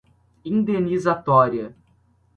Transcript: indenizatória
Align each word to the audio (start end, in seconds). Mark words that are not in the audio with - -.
indenizatória 0.49 1.63